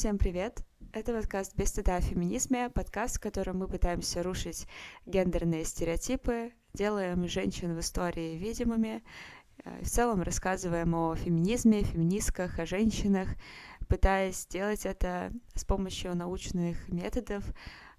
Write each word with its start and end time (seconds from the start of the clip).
Всем 0.00 0.16
привет! 0.16 0.64
Это 0.94 1.12
подкаст 1.12 1.54
«Без 1.56 1.68
стыда 1.68 1.96
о 1.96 2.00
феминизме», 2.00 2.70
подкаст, 2.70 3.18
в 3.18 3.20
котором 3.20 3.58
мы 3.58 3.68
пытаемся 3.68 4.22
рушить 4.22 4.66
гендерные 5.04 5.62
стереотипы, 5.66 6.52
делаем 6.72 7.28
женщин 7.28 7.76
в 7.76 7.80
истории 7.80 8.38
видимыми, 8.38 9.04
э, 9.62 9.82
в 9.82 9.86
целом 9.90 10.22
рассказываем 10.22 10.94
о 10.94 11.14
феминизме, 11.16 11.82
феминистках, 11.82 12.58
о 12.58 12.64
женщинах, 12.64 13.28
пытаясь 13.88 14.38
сделать 14.38 14.86
это 14.86 15.32
с 15.54 15.66
помощью 15.66 16.16
научных 16.16 16.88
методов, 16.88 17.44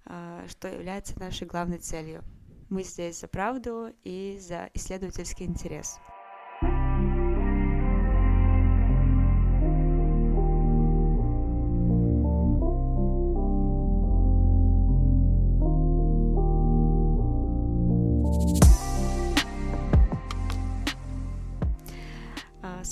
э, 0.06 0.46
что 0.48 0.66
является 0.66 1.16
нашей 1.20 1.46
главной 1.46 1.78
целью. 1.78 2.24
Мы 2.68 2.82
здесь 2.82 3.20
за 3.20 3.28
правду 3.28 3.94
и 4.02 4.38
за 4.40 4.70
исследовательский 4.74 5.46
интерес. 5.46 6.00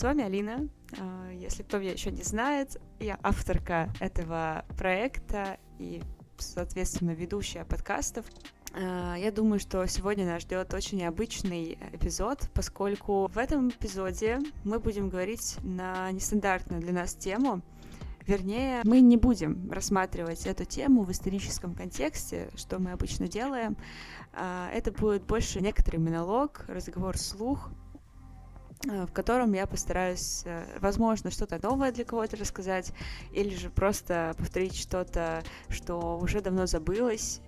С 0.00 0.02
вами 0.02 0.24
Алина. 0.24 0.66
А, 0.98 1.30
если 1.30 1.62
кто 1.62 1.76
меня 1.76 1.92
еще 1.92 2.10
не 2.10 2.22
знает, 2.22 2.80
я 3.00 3.18
авторка 3.22 3.92
этого 4.00 4.64
проекта 4.78 5.58
и, 5.78 6.00
соответственно, 6.38 7.10
ведущая 7.10 7.66
подкастов. 7.66 8.24
А, 8.72 9.16
я 9.18 9.30
думаю, 9.30 9.60
что 9.60 9.84
сегодня 9.84 10.24
нас 10.24 10.40
ждет 10.40 10.72
очень 10.72 11.00
необычный 11.00 11.76
эпизод, 11.92 12.48
поскольку 12.54 13.26
в 13.26 13.36
этом 13.36 13.68
эпизоде 13.68 14.38
мы 14.64 14.78
будем 14.78 15.10
говорить 15.10 15.58
на 15.62 16.10
нестандартную 16.12 16.80
для 16.80 16.94
нас 16.94 17.12
тему. 17.12 17.60
Вернее, 18.26 18.80
мы 18.84 19.00
не 19.00 19.18
будем 19.18 19.70
рассматривать 19.70 20.46
эту 20.46 20.64
тему 20.64 21.02
в 21.02 21.12
историческом 21.12 21.74
контексте, 21.74 22.48
что 22.54 22.78
мы 22.78 22.92
обычно 22.92 23.28
делаем. 23.28 23.76
А, 24.32 24.70
это 24.72 24.92
будет 24.92 25.24
больше 25.24 25.60
некоторый 25.60 25.98
монолог, 25.98 26.64
разговор 26.68 27.18
вслух, 27.18 27.70
Э, 27.70 27.79
в 28.82 29.12
котором 29.12 29.52
я 29.52 29.66
постараюсь, 29.66 30.42
э, 30.44 30.64
возможно, 30.80 31.30
что-то 31.30 31.58
новое 31.62 31.92
для 31.92 32.04
кого-то 32.04 32.36
рассказать, 32.36 32.92
или 33.32 33.54
же 33.54 33.70
просто 33.70 34.34
повторить 34.38 34.76
что-то, 34.76 35.42
что 35.68 36.18
уже 36.18 36.40
давно 36.40 36.66
забылось, 36.66 37.40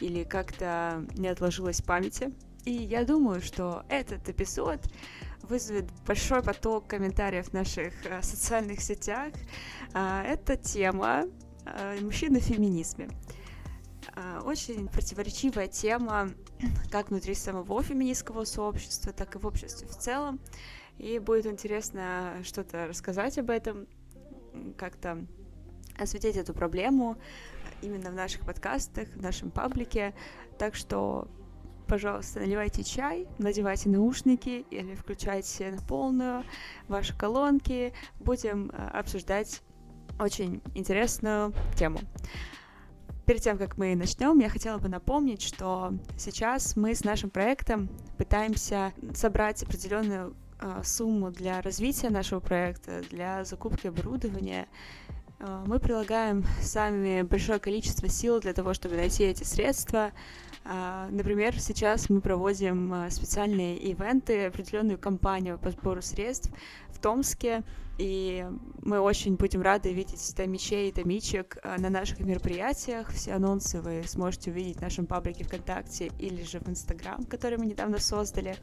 или 0.00 0.24
как-то 0.24 1.04
не 1.14 1.28
отложилось 1.28 1.80
в 1.80 1.84
памяти. 1.84 2.32
И 2.64 2.72
я 2.72 3.04
думаю, 3.04 3.40
что 3.40 3.84
этот 3.88 4.28
эпизод 4.28 4.80
вызовет 5.42 5.86
большой 6.06 6.42
поток 6.42 6.86
комментариев 6.86 7.48
в 7.48 7.52
наших 7.52 7.92
э, 8.06 8.22
социальных 8.22 8.80
сетях. 8.80 9.32
Это 9.94 10.56
тема 10.56 11.24
мужчины 12.00 12.40
в 12.40 12.44
феминизме. 12.44 13.08
Очень 14.44 14.88
противоречивая 14.88 15.68
тема 15.68 16.30
как 16.90 17.10
внутри 17.10 17.34
самого 17.34 17.82
феминистского 17.82 18.44
сообщества, 18.44 19.12
так 19.12 19.34
и 19.36 19.38
в 19.38 19.46
обществе 19.46 19.86
в 19.86 19.96
целом. 19.96 20.40
И 20.98 21.18
будет 21.18 21.46
интересно 21.46 22.40
что-то 22.42 22.86
рассказать 22.86 23.38
об 23.38 23.50
этом, 23.50 23.86
как-то 24.76 25.24
осветить 25.96 26.36
эту 26.36 26.54
проблему 26.54 27.16
именно 27.82 28.10
в 28.10 28.14
наших 28.14 28.44
подкастах, 28.44 29.08
в 29.08 29.22
нашем 29.22 29.50
паблике. 29.50 30.14
Так 30.58 30.74
что, 30.74 31.28
пожалуйста, 31.86 32.40
наливайте 32.40 32.82
чай, 32.82 33.28
надевайте 33.38 33.88
наушники 33.88 34.64
или 34.70 34.94
включайте 34.94 35.70
на 35.70 35.82
полную 35.82 36.44
ваши 36.88 37.16
колонки. 37.16 37.92
Будем 38.18 38.70
э, 38.70 38.88
обсуждать 38.88 39.62
очень 40.18 40.62
интересную 40.74 41.52
тему. 41.76 42.00
Перед 43.28 43.42
тем, 43.42 43.58
как 43.58 43.76
мы 43.76 43.94
начнем, 43.94 44.38
я 44.38 44.48
хотела 44.48 44.78
бы 44.78 44.88
напомнить, 44.88 45.42
что 45.42 45.92
сейчас 46.16 46.76
мы 46.76 46.94
с 46.94 47.04
нашим 47.04 47.28
проектом 47.28 47.90
пытаемся 48.16 48.94
собрать 49.12 49.62
определенную 49.62 50.34
а, 50.58 50.82
сумму 50.82 51.30
для 51.30 51.60
развития 51.60 52.08
нашего 52.08 52.40
проекта, 52.40 53.02
для 53.10 53.44
закупки 53.44 53.88
оборудования. 53.88 54.66
А, 55.40 55.62
мы 55.66 55.78
прилагаем 55.78 56.42
сами 56.62 57.20
большое 57.20 57.58
количество 57.58 58.08
сил 58.08 58.40
для 58.40 58.54
того, 58.54 58.72
чтобы 58.72 58.96
найти 58.96 59.24
эти 59.24 59.44
средства. 59.44 60.12
А, 60.64 61.06
например, 61.10 61.60
сейчас 61.60 62.08
мы 62.08 62.22
проводим 62.22 63.10
специальные 63.10 63.76
ивенты, 63.76 64.46
определенную 64.46 64.96
кампанию 64.96 65.58
по 65.58 65.70
сбору 65.70 66.00
средств 66.00 66.50
в 66.88 66.98
Томске, 66.98 67.62
и 67.98 68.46
мы 68.82 69.00
очень 69.00 69.36
будем 69.36 69.60
рады 69.60 69.92
видеть 69.92 70.34
томичей 70.36 70.88
и 70.88 70.92
томичек 70.92 71.58
на 71.64 71.90
наших 71.90 72.20
мероприятиях. 72.20 73.10
Все 73.12 73.32
анонсы 73.32 73.80
вы 73.80 74.02
сможете 74.06 74.50
увидеть 74.50 74.78
в 74.78 74.82
нашем 74.82 75.06
паблике 75.06 75.44
ВКонтакте 75.44 76.10
или 76.18 76.42
же 76.44 76.60
в 76.60 76.68
Инстаграм, 76.68 77.24
который 77.24 77.58
мы 77.58 77.66
недавно 77.66 77.98
создали. 77.98 78.56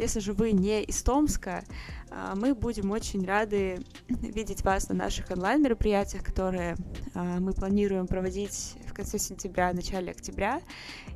Если 0.00 0.20
же 0.20 0.32
вы 0.32 0.52
не 0.52 0.82
из 0.82 1.02
Томска, 1.02 1.62
а, 2.10 2.34
мы 2.34 2.54
будем 2.54 2.90
очень 2.90 3.26
рады 3.26 3.84
видеть 4.08 4.64
вас 4.64 4.88
на 4.88 4.94
наших 4.94 5.30
онлайн-мероприятиях, 5.30 6.24
которые 6.24 6.76
а, 7.14 7.38
мы 7.38 7.52
планируем 7.52 8.06
проводить 8.06 8.76
в 8.86 8.94
конце 8.94 9.18
сентября, 9.18 9.74
начале 9.74 10.12
октября. 10.12 10.62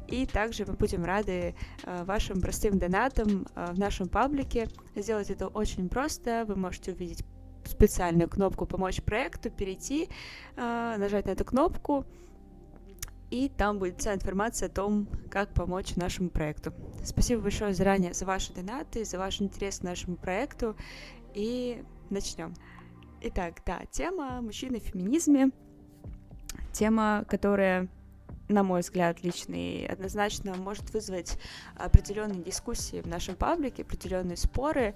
И 0.09 0.27
также 0.27 0.67
мы 0.67 0.75
будем 0.75 1.03
рады 1.03 1.55
а, 1.85 2.05
вашим 2.05 2.43
простым 2.43 2.79
донатам 2.79 3.47
в 3.55 3.79
нашем 3.79 4.09
паблике. 4.09 4.69
Сделать 4.95 5.31
это 5.31 5.49
очень 5.49 5.89
просто. 5.89 6.45
Вы 6.47 6.56
можете 6.56 6.93
увидеть 6.93 7.25
специальную 7.69 8.29
кнопку 8.29 8.67
«Помочь 8.67 9.03
проекту», 9.03 9.51
перейти, 9.51 10.09
нажать 10.57 11.27
на 11.27 11.31
эту 11.31 11.45
кнопку, 11.45 12.05
и 13.31 13.49
там 13.49 13.79
будет 13.79 14.01
вся 14.01 14.15
информация 14.15 14.69
о 14.69 14.71
том, 14.71 15.09
как 15.31 15.53
помочь 15.55 15.97
нашему 15.97 16.31
проекту. 16.31 16.73
Спасибо 17.05 17.43
большое 17.43 17.75
заранее 17.75 18.15
за 18.15 18.27
ваши 18.27 18.53
донаты, 18.53 19.05
за 19.05 19.19
ваш 19.19 19.41
интерес 19.41 19.79
к 19.81 19.83
нашему 19.83 20.17
проекту, 20.17 20.77
и 21.35 21.83
начнем. 22.11 22.55
Итак, 23.23 23.63
да, 23.67 23.81
тема 23.91 24.41
мужчины 24.41 24.79
в 24.79 24.85
феминизме, 24.85 25.51
тема, 26.73 27.25
которая 27.29 27.89
на 28.47 28.63
мой 28.63 28.83
взгляд, 28.83 29.25
личный, 29.25 29.87
однозначно 29.87 30.55
может 30.55 30.93
вызвать 30.93 31.39
определенные 31.77 32.43
дискуссии 32.43 33.01
в 33.01 33.07
нашем 33.07 33.37
паблике, 33.37 33.83
определенные 33.83 34.37
споры. 34.37 34.95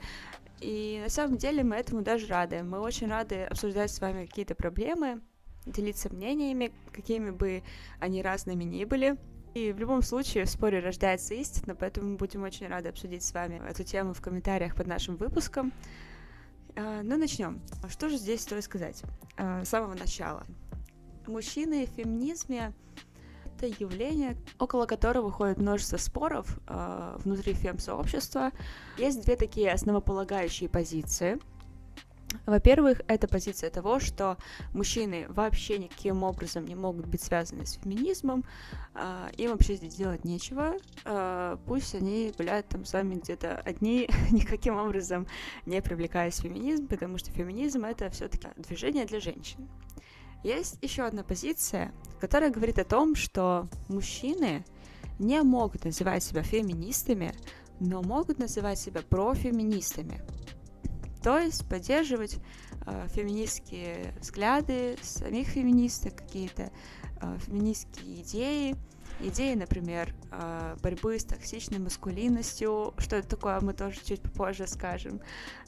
И 0.61 1.01
на 1.03 1.09
самом 1.09 1.37
деле 1.37 1.63
мы 1.63 1.77
этому 1.77 2.03
даже 2.03 2.27
рады. 2.27 2.63
Мы 2.63 2.81
очень 2.81 3.09
рады 3.09 3.45
обсуждать 3.45 3.91
с 3.91 4.01
вами 4.01 4.27
какие-то 4.27 4.55
проблемы, 4.55 5.21
делиться 5.67 6.13
мнениями, 6.13 6.73
какими 6.93 7.31
бы 7.31 7.63
они 8.01 8.23
разными 8.23 8.65
ни 8.65 8.85
были. 8.85 9.17
И 9.55 9.73
в 9.73 9.79
любом 9.79 10.03
случае 10.03 10.45
в 10.45 10.51
споре 10.51 10.81
рождается 10.81 11.35
истина, 11.35 11.75
поэтому 11.75 12.17
будем 12.17 12.43
очень 12.43 12.69
рады 12.69 12.89
обсудить 12.89 13.23
с 13.23 13.33
вами 13.33 13.61
эту 13.69 13.83
тему 13.83 14.15
в 14.15 14.21
комментариях 14.21 14.75
под 14.75 14.87
нашим 14.87 15.17
выпуском. 15.17 15.73
А, 16.77 17.03
ну, 17.03 17.17
начнем. 17.17 17.61
Что 17.89 18.09
же 18.09 18.19
здесь 18.19 18.43
стоит 18.43 18.65
сказать? 18.65 19.03
А, 19.37 19.65
с 19.65 19.69
самого 19.69 19.95
начала. 19.95 20.45
Мужчины 21.27 21.87
в 21.87 21.91
феминизме— 21.91 22.73
это 23.59 23.67
явление, 23.83 24.37
около 24.59 24.87
которого 24.87 25.31
ходит 25.31 25.59
множество 25.59 25.97
споров 25.97 26.59
э, 26.69 27.17
внутри 27.19 27.55
фем-сообщества. 27.55 28.53
Есть 28.97 29.25
две 29.25 29.37
такие 29.37 29.73
основополагающие 29.73 30.69
позиции— 30.69 31.39
во-первых, 32.47 33.01
это 33.09 33.27
позиция 33.27 33.71
того, 33.71 34.01
что 34.01 34.37
мужчины 34.75 35.27
вообще 35.29 35.79
никаким 35.79 36.23
образом 36.23 36.65
не 36.65 36.75
могут 36.75 37.07
быть 37.07 37.23
связаны 37.23 37.65
с 37.65 37.75
феминизмом, 37.75 38.45
э, 38.95 39.29
им 39.39 39.53
вообще 39.53 39.77
здесь 39.77 39.95
делать 39.95 40.25
нечего, 40.25 40.75
э, 41.05 41.57
пусть 41.67 41.95
они 41.95 42.33
гуляют 42.37 42.69
там 42.69 42.85
с 42.85 42.93
вами 42.93 43.15
где-то 43.15 43.57
одни, 43.65 44.09
никаким 44.31 44.77
образом 44.77 45.27
не 45.67 45.81
привлекаясь 45.81 46.39
в 46.39 46.43
феминизм, 46.43 46.87
потому 46.87 47.19
что 47.19 47.31
феминизм 47.31 47.85
это 47.85 48.11
все-таки 48.11 48.49
движение 48.57 49.07
для 49.07 49.21
женщин. 49.21 49.69
Есть 50.43 50.79
еще 50.83 51.03
одна 51.03 51.25
позиция, 51.25 51.93
которая 52.21 52.51
говорит 52.51 52.79
о 52.79 52.85
том, 52.85 53.15
что 53.15 53.69
мужчины 53.89 54.65
не 55.19 55.43
могут 55.43 55.85
называть 55.85 56.23
себя 56.23 56.43
феминистами, 56.43 57.35
но 57.81 58.03
могут 58.03 58.39
называть 58.39 58.79
себя 58.79 59.03
профеминистами. 59.03 60.21
То 61.23 61.39
есть 61.39 61.69
поддерживать 61.69 62.39
э, 62.87 63.09
феминистские 63.09 64.15
взгляды 64.21 64.97
самих 65.03 65.49
феминисток, 65.49 66.17
какие-то 66.17 66.71
э, 67.21 67.39
феминистские 67.41 68.23
идеи, 68.23 68.77
идеи, 69.21 69.55
например, 69.55 70.15
э, 70.31 70.77
борьбы 70.83 71.19
с 71.19 71.25
токсичной 71.25 71.79
маскулинностью, 71.79 72.95
что 72.99 73.17
это 73.17 73.29
такое, 73.29 73.61
мы 73.61 73.73
тоже 73.73 73.99
чуть 74.05 74.23
попозже 74.23 74.67
скажем, 74.67 75.21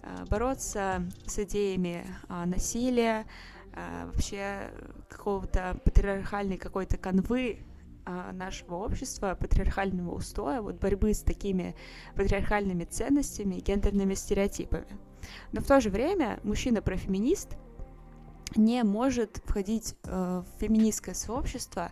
э, 0.03 0.25
бороться 0.29 1.09
с 1.27 1.39
идеями 1.39 2.07
э, 2.29 2.45
насилия, 2.45 3.27
э, 3.75 4.07
вообще 4.07 4.71
какого-то 5.09 5.81
патриархальной 5.85 6.57
какой-то 6.57 6.97
канвы 6.97 7.65
нашего 8.33 8.77
общества, 8.77 9.37
патриархального 9.39 10.13
устоя, 10.15 10.63
вот 10.63 10.77
борьбы 10.77 11.15
с 11.15 11.21
такими 11.21 11.77
патриархальными 12.17 12.85
ценностями 12.85 13.57
и 13.57 13.61
гендерными 13.61 14.15
стереотипами. 14.15 14.99
Но 15.53 15.61
в 15.61 15.67
то 15.67 15.81
же 15.81 15.91
время 15.91 16.41
мужчина-профеминист 16.43 17.57
не 18.57 18.83
может 18.83 19.43
входить 19.45 19.95
э, 20.05 20.43
в 20.43 20.61
феминистское 20.61 21.15
сообщество, 21.15 21.91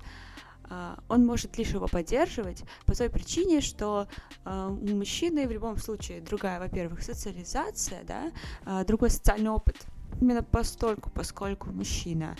э, 0.69 0.97
он 1.09 1.25
может 1.25 1.57
лишь 1.57 1.71
его 1.71 1.87
поддерживать 1.87 2.65
по 2.85 2.95
той 2.97 3.11
причине, 3.11 3.61
что 3.61 4.09
э, 4.45 4.69
у 4.69 4.97
мужчины 4.97 5.47
в 5.47 5.53
любом 5.53 5.77
случае 5.77 6.21
другая, 6.21 6.59
во-первых, 6.59 7.03
социализация, 7.03 8.03
да, 8.05 8.33
э, 8.67 8.85
другой 8.85 9.11
социальный 9.11 9.51
опыт. 9.51 9.77
Именно 10.21 10.43
постольку, 10.43 11.11
поскольку 11.11 11.71
мужчина 11.71 12.37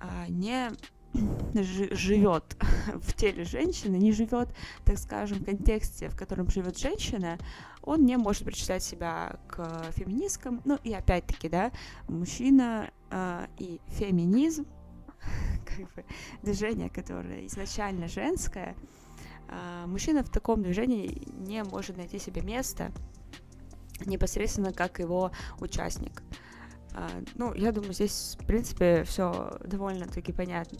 э, 0.00 0.26
не 0.28 0.70
живет 1.94 2.56
в 2.94 3.12
теле 3.14 3.44
женщины, 3.44 3.96
не 3.96 4.12
живет, 4.12 4.48
так 4.84 4.98
скажем, 4.98 5.38
в 5.38 5.44
контексте, 5.44 6.08
в 6.08 6.16
котором 6.16 6.50
живет 6.50 6.78
женщина, 6.78 7.38
он 7.82 8.04
не 8.04 8.16
может 8.16 8.44
причислять 8.44 8.82
себя 8.82 9.38
к 9.46 9.92
феминисткам. 9.92 10.60
Ну 10.64 10.78
и 10.82 10.92
опять-таки, 10.92 11.48
да, 11.48 11.70
мужчина 12.08 12.90
э, 13.10 13.46
и 13.58 13.80
феминизм, 13.88 14.66
как 15.64 15.94
бы 15.94 16.04
движение, 16.42 16.90
которое 16.90 17.46
изначально 17.46 18.08
женское, 18.08 18.74
э, 19.48 19.86
мужчина 19.86 20.24
в 20.24 20.30
таком 20.30 20.62
движении 20.62 21.28
не 21.46 21.62
может 21.62 21.96
найти 21.96 22.18
себе 22.18 22.42
место 22.42 22.90
непосредственно 24.04 24.72
как 24.72 24.98
его 24.98 25.30
участник. 25.60 26.22
А, 26.22 26.34
ну, 27.34 27.52
я 27.54 27.72
думаю, 27.72 27.92
здесь, 27.92 28.36
в 28.40 28.46
принципе, 28.46 29.04
все 29.04 29.58
довольно-таки 29.64 30.32
понятно. 30.32 30.78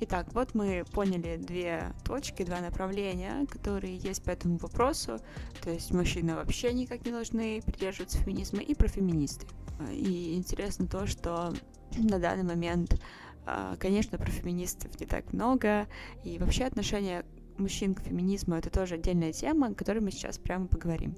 Итак, 0.00 0.28
вот 0.32 0.54
мы 0.54 0.84
поняли 0.92 1.36
две 1.36 1.92
точки, 2.04 2.44
два 2.44 2.60
направления, 2.60 3.46
которые 3.46 3.96
есть 3.96 4.22
по 4.22 4.30
этому 4.30 4.58
вопросу. 4.58 5.18
То 5.62 5.70
есть 5.70 5.90
мужчины 5.90 6.34
вообще 6.34 6.72
никак 6.72 7.04
не 7.04 7.10
должны 7.10 7.62
придерживаться 7.62 8.18
феминизма 8.18 8.60
и 8.60 8.74
профеминисты. 8.74 9.46
И 9.90 10.34
интересно 10.34 10.86
то, 10.86 11.06
что 11.06 11.52
на 11.96 12.18
данный 12.18 12.44
момент, 12.44 13.00
а, 13.44 13.76
конечно, 13.76 14.18
про 14.18 14.30
феминистов 14.30 14.98
не 15.00 15.06
так 15.06 15.32
много, 15.32 15.86
и 16.24 16.38
вообще 16.38 16.64
отношение 16.64 17.24
мужчин 17.58 17.94
к 17.94 18.02
феминизму 18.02 18.54
это 18.54 18.70
тоже 18.70 18.96
отдельная 18.96 19.32
тема, 19.32 19.68
о 19.68 19.74
которой 19.74 20.00
мы 20.00 20.10
сейчас 20.10 20.38
прямо 20.38 20.66
поговорим. 20.66 21.16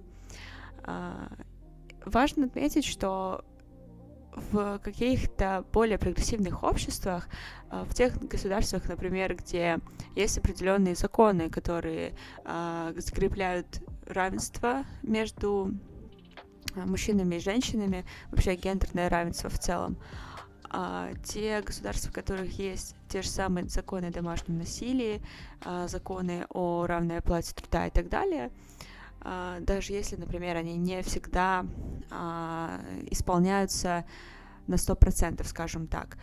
А, 0.85 1.31
важно 2.05 2.47
отметить, 2.47 2.85
что 2.85 3.45
в 4.35 4.79
каких-то 4.79 5.65
более 5.73 5.99
прогрессивных 5.99 6.63
обществах, 6.63 7.29
э, 7.71 7.85
в 7.89 7.95
тех 7.95 8.17
государствах, 8.19 8.89
например, 8.89 9.35
где 9.35 9.79
есть 10.15 10.39
определенные 10.39 10.95
законы, 10.95 11.51
которые 11.51 12.15
э, 12.45 12.95
закрепляют 12.97 13.83
равенство 14.07 14.85
между 15.03 15.73
э, 16.75 16.85
мужчинами 16.85 17.37
и 17.37 17.41
женщинами, 17.41 18.05
вообще 18.31 18.55
гендерное 18.55 19.09
равенство 19.09 19.51
в 19.51 19.59
целом, 19.59 19.97
а 20.71 21.11
те 21.25 21.63
государства, 21.63 22.11
в 22.11 22.15
которых 22.15 22.59
есть 22.59 22.95
те 23.09 23.23
же 23.23 23.29
самые 23.29 23.69
законы 23.69 24.07
о 24.07 24.13
домашнем 24.13 24.59
насилии, 24.59 25.23
законы 25.87 26.45
о 26.51 26.85
равной 26.87 27.19
оплате 27.19 27.55
труда 27.55 27.87
и 27.87 27.91
так 27.91 28.11
далее, 28.11 28.51
а, 28.51 28.98
даже 29.21 29.93
если, 29.93 30.17
например, 30.17 30.57
они 30.57 30.77
не 30.77 31.03
всегда 31.03 31.67
а, 32.11 32.81
исполняются 33.11 34.05
на 34.67 34.75
100%, 34.75 35.45
скажем 35.45 35.87
так. 35.87 36.19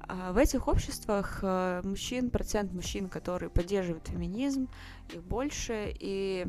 А 0.00 0.32
в 0.32 0.36
этих 0.36 0.68
обществах 0.68 1.38
э, 1.42 1.80
мужчин, 1.82 2.28
процент 2.28 2.72
мужчин, 2.72 3.08
которые 3.08 3.48
поддерживают 3.48 4.06
феминизм, 4.08 4.68
их 5.12 5.22
больше, 5.22 5.94
и 5.98 6.46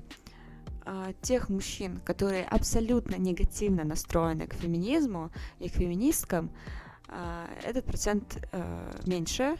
тех 1.21 1.49
мужчин, 1.49 1.99
которые 2.05 2.43
абсолютно 2.43 3.15
негативно 3.15 3.83
настроены 3.83 4.45
к 4.45 4.53
феминизму 4.53 5.31
и 5.57 5.67
к 5.67 5.71
феминисткам, 5.71 6.51
этот 7.63 7.85
процент 7.85 8.37
э, 8.51 8.91
меньше, 9.07 9.55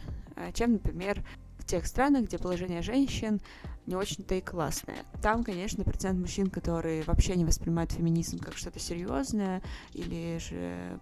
чем, 0.54 0.74
например, 0.74 1.24
в 1.58 1.64
тех 1.64 1.86
странах, 1.86 2.26
где 2.26 2.38
положение 2.38 2.80
женщин 2.82 3.40
не 3.86 3.94
очень-то 3.94 4.34
и 4.34 4.40
классная. 4.40 4.98
Там, 5.22 5.44
конечно, 5.44 5.84
процент 5.84 6.18
мужчин, 6.18 6.50
которые 6.50 7.02
вообще 7.04 7.36
не 7.36 7.44
воспринимают 7.44 7.92
феминизм 7.92 8.38
как 8.38 8.56
что-то 8.56 8.78
серьезное 8.78 9.62
или 9.92 10.38
же 10.38 10.98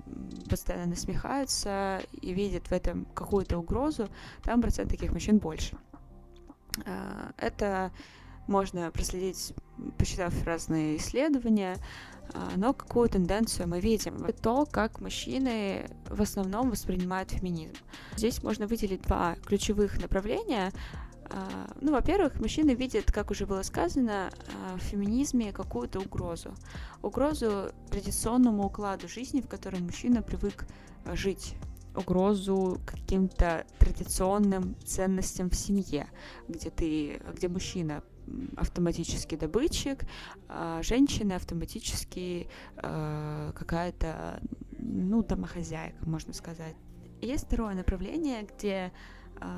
постоянно 0.49 0.91
насмехаются 0.91 2.03
и 2.21 2.33
видят 2.33 2.67
в 2.67 2.73
этом 2.73 3.07
какую-то 3.07 3.59
угрозу, 3.59 4.09
там 4.43 4.61
процент 4.61 4.91
таких 4.91 5.13
мужчин 5.13 5.39
больше. 5.39 5.77
А, 6.87 7.33
это 7.39 7.93
можно 8.47 8.91
проследить, 8.91 9.55
посчитав 9.97 10.45
разные 10.45 10.99
исследования, 10.99 11.77
а, 12.33 12.53
но 12.57 12.73
какую 12.73 13.09
тенденцию 13.09 13.69
мы 13.69 13.81
видим? 13.81 14.27
То, 14.43 14.67
как 14.67 15.01
мужчины 15.01 15.87
в 16.09 16.21
основном 16.21 16.71
воспринимают 16.71 17.31
феминизм. 17.31 17.77
Здесь 18.17 18.43
можно 18.43 18.67
выделить 18.67 19.03
два 19.03 19.37
ключевых 19.47 20.01
направления. 20.01 20.73
А, 21.31 21.71
ну, 21.81 21.93
во-первых, 21.93 22.41
мужчины 22.41 22.75
видят, 22.75 23.11
как 23.11 23.31
уже 23.31 23.47
было 23.47 23.63
сказано, 23.63 24.31
а, 24.31 24.77
в 24.77 24.81
феминизме 24.81 25.53
какую-то 25.53 26.01
угрозу. 26.01 26.55
Угрозу 27.03 27.73
традиционному 27.91 28.65
укладу 28.67 29.09
жизни, 29.09 29.41
в 29.41 29.49
котором 29.49 29.85
мужчина 29.85 30.23
привык 30.23 30.67
а, 31.05 31.17
жить 31.17 31.55
угрозу 31.97 32.81
каким-то 32.85 33.67
традиционным 33.79 34.77
ценностям 34.85 35.51
в 35.51 35.55
семье, 35.55 36.09
где 36.49 36.71
ты, 36.71 37.23
где 37.35 37.49
мужчина 37.49 38.03
автоматически 38.57 39.37
добытчик, 39.37 40.05
а 40.49 40.83
женщина 40.83 41.37
автоматически 41.37 42.49
э, 42.77 43.53
какая-то, 43.55 44.41
ну, 44.79 45.23
домохозяйка, 45.23 46.09
можно 46.09 46.33
сказать. 46.33 46.75
Есть 47.21 47.47
второе 47.47 47.75
направление, 47.75 48.43
где 48.43 48.93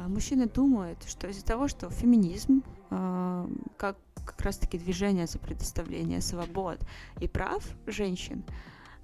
мужчины 0.08 0.46
думают, 0.46 1.02
что 1.04 1.28
из-за 1.28 1.44
того, 1.44 1.68
что 1.68 1.90
феминизм, 1.90 2.62
а, 2.90 3.48
как 3.76 3.96
как 4.24 4.40
раз-таки 4.40 4.76
движение 4.76 5.28
за 5.28 5.38
предоставление 5.38 6.20
свобод 6.20 6.80
и 7.20 7.28
прав 7.28 7.64
женщин, 7.86 8.44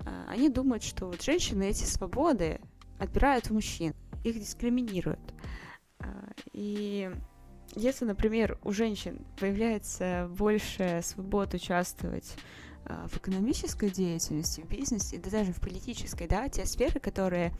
а, 0.00 0.26
они 0.28 0.48
думают, 0.48 0.82
что 0.82 1.06
вот 1.06 1.22
женщины 1.22 1.64
эти 1.64 1.84
свободы 1.84 2.60
отбирают 2.98 3.50
у 3.50 3.54
мужчин, 3.54 3.94
их 4.24 4.38
дискриминируют. 4.38 5.20
И 6.52 7.10
если, 7.74 8.04
например, 8.04 8.58
у 8.64 8.72
женщин 8.72 9.24
появляется 9.38 10.28
больше 10.36 11.00
свобод 11.02 11.54
участвовать 11.54 12.34
а, 12.36 12.40
в 12.84 13.16
экономической 13.16 13.90
деятельности, 13.90 14.60
в 14.60 14.68
бизнесе, 14.68 15.18
да 15.18 15.30
даже 15.30 15.52
в 15.52 15.60
политической, 15.60 16.26
да, 16.26 16.48
те 16.48 16.66
сферы, 16.66 17.00
которые 17.00 17.52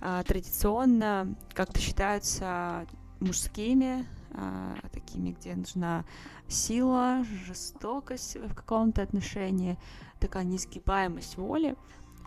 а, 0.00 0.22
традиционно 0.22 1.34
как-то 1.54 1.80
считаются 1.80 2.86
мужскими, 3.20 4.06
а, 4.32 4.76
такими, 4.92 5.32
где 5.32 5.54
нужна 5.54 6.04
сила, 6.48 7.24
жестокость 7.46 8.36
в 8.36 8.54
каком-то 8.54 9.02
отношении, 9.02 9.78
такая 10.18 10.44
несгибаемость 10.44 11.36
воли, 11.36 11.76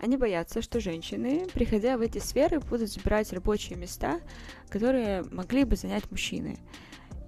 они 0.02 0.18
боятся, 0.18 0.62
что 0.62 0.82
женщины, 0.82 1.48
приходя 1.54 1.98
в 1.98 2.02
эти 2.02 2.18
сферы, 2.18 2.60
будут 2.60 2.92
забирать 2.92 3.32
рабочие 3.32 3.78
места, 3.78 4.20
которые 4.70 5.24
могли 5.32 5.64
бы 5.64 5.76
занять 5.76 6.10
мужчины. 6.12 6.58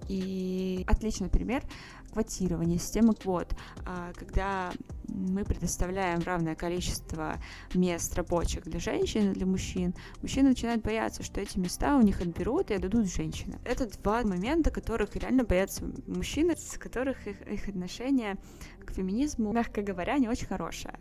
И 0.07 0.83
отличный 0.87 1.29
пример 1.29 1.63
квотирование, 2.11 2.79
системы 2.79 3.13
квот, 3.13 3.53
а, 3.85 4.13
когда 4.13 4.71
мы 5.07 5.43
предоставляем 5.43 6.21
равное 6.21 6.55
количество 6.55 7.35
мест 7.73 8.15
рабочих 8.15 8.63
для 8.63 8.79
женщин 8.79 9.31
и 9.31 9.33
для 9.33 9.45
мужчин, 9.45 9.93
мужчины 10.21 10.49
начинают 10.49 10.81
бояться, 10.81 11.23
что 11.23 11.41
эти 11.41 11.59
места 11.59 11.97
у 11.97 12.01
них 12.01 12.21
отберут 12.21 12.71
и 12.71 12.75
отдадут 12.75 13.13
женщинам. 13.13 13.59
Это 13.65 13.85
два 13.99 14.23
момента, 14.23 14.71
которых 14.71 15.15
реально 15.17 15.43
боятся 15.43 15.83
мужчины, 16.07 16.55
с 16.55 16.77
которых 16.77 17.27
их, 17.27 17.41
их 17.47 17.67
отношение 17.67 18.37
к 18.85 18.93
феминизму, 18.93 19.51
мягко 19.51 19.81
говоря, 19.81 20.17
не 20.17 20.29
очень 20.29 20.47
хорошее. 20.47 20.97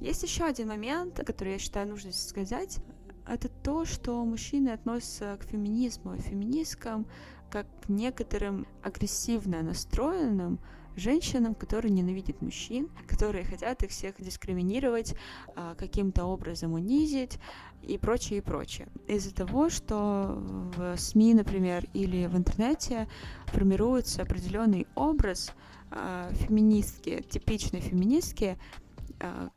Есть 0.00 0.24
еще 0.24 0.44
один 0.44 0.68
момент, 0.68 1.20
который 1.24 1.52
я 1.52 1.58
считаю 1.60 1.88
нужно 1.88 2.12
сказать. 2.12 2.78
Это 3.26 3.48
то, 3.48 3.84
что 3.84 4.24
мужчины 4.24 4.70
относятся 4.70 5.38
к 5.40 5.44
феминизму 5.44 6.16
феминисткам 6.16 7.06
как 7.52 7.66
к 7.82 7.88
некоторым 7.90 8.66
агрессивно 8.82 9.62
настроенным 9.62 10.58
женщинам, 10.96 11.54
которые 11.54 11.92
ненавидят 11.92 12.40
мужчин, 12.40 12.88
которые 13.06 13.44
хотят 13.44 13.82
их 13.82 13.90
всех 13.90 14.14
дискриминировать, 14.18 15.14
а, 15.54 15.74
каким-то 15.74 16.24
образом 16.24 16.72
унизить 16.72 17.38
и 17.82 17.98
прочее, 17.98 18.38
и 18.38 18.42
прочее. 18.42 18.88
Из-за 19.06 19.34
того, 19.34 19.68
что 19.68 20.42
в 20.76 20.96
СМИ, 20.96 21.34
например, 21.34 21.86
или 21.92 22.26
в 22.26 22.36
интернете 22.36 23.06
формируется 23.46 24.22
определенный 24.22 24.86
образ 24.94 25.52
а, 25.90 26.32
феминистки, 26.32 27.22
типичной 27.28 27.80
феминистки, 27.80 28.58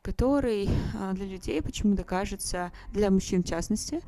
который 0.02 0.70
для 1.14 1.26
людей 1.26 1.62
почему-то 1.62 2.04
кажется, 2.04 2.72
для 2.92 3.10
мужчин 3.10 3.44
в 3.44 3.48
частности, 3.48 4.02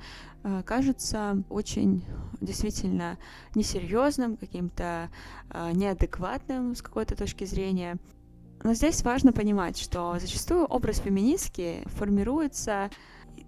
Э, 0.48 0.64
кажется 0.66 1.44
очень 1.50 2.06
действительно 2.40 3.18
несерьезным, 3.54 4.38
каким-то 4.38 5.10
э, 5.50 5.72
неадекватным 5.74 6.74
с 6.74 6.82
какой-то 6.82 7.16
точки 7.16 7.44
зрения. 7.44 7.98
Но 8.64 8.74
здесь 8.74 9.04
важно 9.04 9.34
понимать, 9.34 9.78
что 9.78 10.18
зачастую 10.20 10.66
образ 10.66 11.00
феминистки 11.00 11.84
формируется 11.86 12.90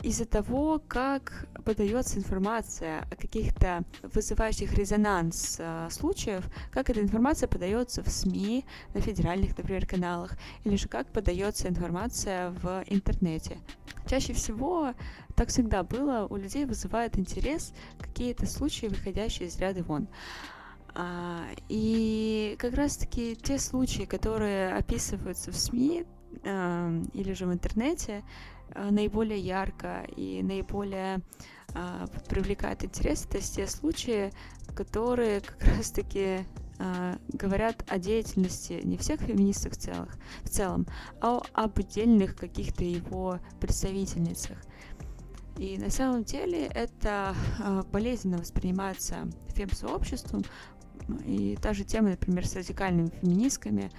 из-за 0.02 0.26
того, 0.26 0.82
как 0.88 1.48
подается 1.66 2.18
информация 2.18 3.06
о 3.12 3.16
каких-то 3.16 3.84
вызывающих 4.02 4.74
резонанс 4.74 5.58
э, 5.60 5.88
случаев, 5.92 6.46
как 6.72 6.90
эта 6.90 7.02
информация 7.02 7.48
подается 7.48 8.02
в 8.04 8.10
СМИ, 8.10 8.66
на 8.94 9.02
федеральных, 9.02 9.58
например, 9.58 9.86
каналах, 9.86 10.38
или 10.64 10.76
же 10.76 10.88
как 10.88 11.08
подается 11.12 11.68
информация 11.68 12.52
в 12.52 12.84
интернете. 12.88 13.58
Чаще 14.08 14.34
всего, 14.34 14.94
так 15.36 15.50
всегда 15.50 15.84
было, 15.84 16.28
у 16.30 16.38
людей 16.38 16.66
вызывает 16.66 17.18
интерес 17.20 17.74
какие-то 18.00 18.46
случаи, 18.46 18.88
выходящие 18.88 19.50
из 19.50 19.58
ряда 19.58 19.84
вон. 19.84 20.08
А, 20.96 21.46
и 21.68 22.56
как 22.58 22.74
раз-таки 22.74 23.36
те 23.36 23.60
случаи, 23.60 24.04
которые 24.04 24.74
описываются 24.74 25.52
в 25.52 25.56
СМИ 25.56 26.06
э, 26.44 27.04
или 27.14 27.34
же 27.34 27.46
в 27.46 27.54
интернете, 27.54 28.24
наиболее 28.76 29.40
ярко 29.40 30.06
и 30.16 30.42
наиболее 30.44 31.22
э, 31.74 32.08
привлекают 32.28 32.84
интерес, 32.84 33.26
это 33.26 33.40
те 33.40 33.68
случаи, 33.68 34.32
которые 34.76 35.42
как 35.42 35.64
раз-таки 35.64 36.46
э, 36.80 37.16
говорят 37.34 37.84
о 37.88 37.98
деятельности 37.98 38.82
не 38.84 38.98
всех 38.98 39.22
феминисток 39.22 39.76
целых, 39.76 40.16
в 40.44 40.50
целом, 40.50 40.88
а 41.22 41.42
об 41.54 41.80
отдельных 41.80 42.36
каких-то 42.36 42.84
его 42.84 43.40
представительницах. 43.60 44.58
И 45.58 45.78
на 45.78 45.90
самом 45.90 46.24
деле 46.24 46.68
это 46.68 47.36
э, 47.60 47.84
болезненно 47.92 48.38
воспринимается 48.38 49.30
фем-сообществом, 49.50 50.44
и 51.26 51.58
та 51.62 51.74
же 51.74 51.84
тема, 51.84 52.10
например, 52.10 52.48
с 52.48 52.56
радикальными 52.56 53.10
феминистками. 53.22 53.92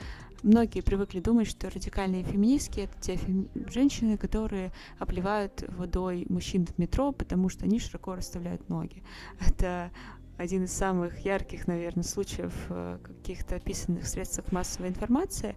Многие 0.42 0.80
привыкли 0.80 1.20
думать, 1.20 1.48
что 1.48 1.68
радикальные 1.68 2.24
феминистки— 2.24 2.80
это 2.80 2.98
те 3.00 3.16
фем... 3.16 3.48
женщины, 3.68 4.16
которые 4.16 4.72
обливают 4.98 5.64
водой 5.68 6.24
мужчин 6.30 6.66
в 6.66 6.78
метро, 6.78 7.12
потому 7.12 7.50
что 7.50 7.66
они 7.66 7.78
широко 7.78 8.14
расставляют 8.14 8.66
ноги. 8.70 9.02
Это 9.46 9.90
один 10.38 10.64
из 10.64 10.72
самых 10.72 11.18
ярких, 11.26 11.66
наверное, 11.66 12.02
случаев 12.04 12.54
э, 12.70 12.98
каких-то 13.04 13.56
описанных 13.56 14.04
в 14.04 14.08
средствах 14.08 14.50
массовой 14.50 14.88
информации. 14.88 15.54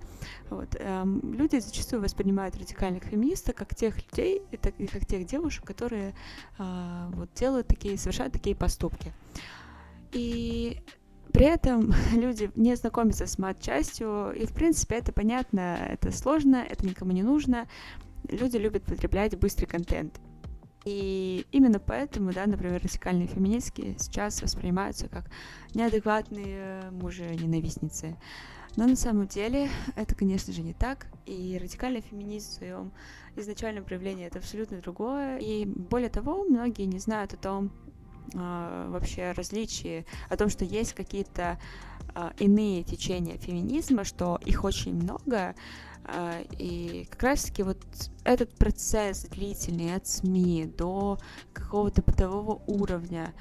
Вот. 0.50 0.76
Эм, 0.78 1.34
люди 1.34 1.60
зачастую 1.60 2.02
воспринимают 2.02 2.58
радикальных 2.58 3.04
феминисток 3.04 3.56
как 3.56 3.74
тех 3.76 3.96
людей, 3.96 4.42
и 4.52 4.88
как 4.88 5.06
тех 5.06 5.26
девушек, 5.26 5.64
которые 5.64 6.14
э, 6.60 7.10
вот, 7.14 7.30
делают 7.34 7.68
такие, 7.68 7.98
совершают 7.98 8.34
такие 8.34 8.58
поступки. 8.58 9.14
И 10.12 10.82
при 11.34 11.48
этом 11.48 11.94
люди 12.14 12.52
не 12.56 12.76
знакомятся 12.76 13.26
с 13.26 13.38
мат-частью, 13.38 14.32
и, 14.32 14.46
в 14.46 14.54
принципе, 14.54 14.96
это 14.96 15.12
понятно, 15.12 15.78
это 15.90 16.12
сложно, 16.12 16.58
это 16.58 16.86
никому 16.86 17.12
не 17.12 17.24
нужно. 17.24 17.68
Люди 18.30 18.56
любят 18.58 18.84
потреблять 18.84 19.38
быстрый 19.38 19.66
контент. 19.66 20.22
И 20.86 21.46
именно 21.52 21.80
поэтому, 21.80 22.32
да, 22.34 22.46
например, 22.46 22.82
радикальные 22.82 23.28
феминистки 23.28 23.96
сейчас 23.98 24.42
воспринимаются 24.42 25.08
как 25.08 25.26
неадекватные 25.74 26.92
мужи-ненавистницы. 26.92 28.18
Но 28.76 28.88
на 28.88 28.96
самом 28.96 29.28
деле 29.28 29.70
это, 29.96 30.16
конечно 30.16 30.52
же, 30.52 30.62
не 30.62 30.74
так. 30.74 31.08
И 31.26 31.58
радикальный 31.62 32.02
феминизм 32.02 32.50
в 32.50 32.54
своем 32.54 32.92
изначальном 33.36 33.86
проявлении 33.86 34.26
это 34.26 34.40
абсолютно 34.40 34.82
другое. 34.82 35.38
И 35.38 35.66
более 35.66 36.10
того, 36.10 36.44
многие 36.44 36.84
не 36.84 37.00
знают 37.00 37.34
о 37.34 37.38
том, 37.38 37.72
э, 38.34 38.88
вообще 38.90 39.32
различия, 39.32 40.06
о 40.30 40.38
том, 40.38 40.50
что 40.50 40.66
есть 40.66 40.94
какие-то 40.94 41.60
э, 42.16 42.32
иные 42.40 42.84
течения 42.84 43.38
феминизма, 43.38 44.04
что 44.04 44.40
их 44.46 44.64
очень 44.64 44.96
много, 44.96 45.56
э, 46.06 46.44
и 46.58 47.08
как 47.10 47.24
раз-таки 47.24 47.64
вот 47.64 47.80
этот 48.24 48.54
процесс 48.56 49.26
длительный 49.26 49.96
от 49.96 50.08
СМИ 50.08 50.74
до 50.78 51.18
какого-то 51.54 52.02
бытового 52.02 52.62
уровня, 52.68 53.34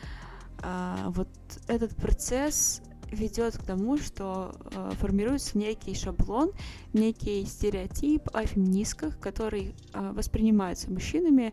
вот 1.09 1.29
этот 1.67 1.97
процесс 1.97 2.83
ведет 3.11 3.59
к 3.59 3.65
тому, 3.65 3.99
что 3.99 4.55
формируется 5.01 5.59
некий 5.59 5.93
шаблон, 5.93 6.53
некий 6.93 7.45
стереотип 7.47 8.29
о 8.33 8.47
феминистках, 8.47 9.19
который 9.19 9.75
воспринимается 9.93 10.89
мужчинами 10.89 11.53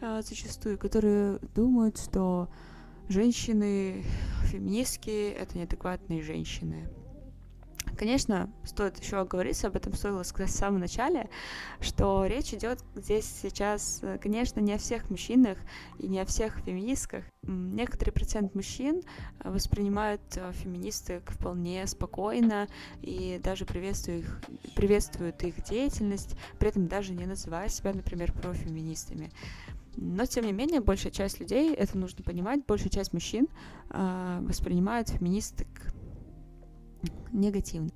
зачастую, 0.00 0.76
которые 0.76 1.38
думают, 1.54 1.98
что 1.98 2.48
женщины, 3.08 4.04
феминистки— 4.44 5.30
это 5.38 5.56
неадекватные 5.58 6.22
женщины. 6.22 6.88
Конечно, 7.96 8.52
стоит 8.64 9.02
еще 9.02 9.16
оговориться, 9.16 9.66
об 9.66 9.76
этом 9.76 9.92
стоило 9.92 10.22
сказать 10.22 10.50
в 10.50 10.56
самом 10.56 10.78
начале, 10.78 11.28
что 11.80 12.26
речь 12.26 12.54
идет 12.54 12.78
здесь 12.94 13.26
сейчас, 13.42 14.02
конечно, 14.22 14.60
не 14.60 14.74
о 14.74 14.78
всех 14.78 15.10
мужчинах 15.10 15.58
и 15.98 16.06
не 16.06 16.20
о 16.20 16.24
всех 16.24 16.58
феминистках. 16.60 17.24
Некоторый 17.42 18.10
процент 18.10 18.54
мужчин 18.54 19.02
воспринимают 19.42 20.20
э, 20.36 20.52
феминисток 20.52 21.32
вполне 21.32 21.86
спокойно 21.86 22.68
и 23.00 23.40
даже 23.42 23.64
приветствуют 23.64 24.24
их, 24.24 24.40
приветствуют 24.76 25.42
их 25.42 25.64
деятельность, 25.64 26.36
при 26.58 26.68
этом 26.68 26.86
даже 26.86 27.14
не 27.14 27.26
называя 27.26 27.68
себя, 27.68 27.92
например, 27.92 28.32
профеминистами. 28.32 29.32
Но, 30.00 30.26
тем 30.26 30.44
не 30.44 30.52
менее, 30.52 30.80
большая 30.80 31.10
часть 31.10 31.40
людей, 31.40 31.74
это 31.74 31.98
нужно 31.98 32.22
понимать, 32.22 32.64
большая 32.66 32.88
часть 32.88 33.12
мужчин 33.12 33.48
э, 33.90 34.38
воспринимают 34.42 35.08
феминисток 35.08 35.66
негативно. 37.32 37.90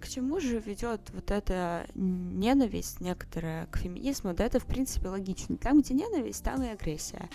К 0.00 0.08
чему 0.08 0.40
же 0.40 0.58
ведет 0.58 1.02
вот 1.12 1.30
эта 1.30 1.86
ненависть 1.94 3.00
некоторая 3.00 3.66
к 3.66 3.76
феминизму? 3.76 4.32
Да, 4.34 4.46
это, 4.46 4.58
в 4.58 4.64
принципе, 4.64 5.08
логично. 5.08 5.56
Там, 5.56 5.82
где 5.82 5.94
ненависть, 5.94 6.42
там 6.42 6.62
и 6.62 6.68
агрессия. 6.68 7.28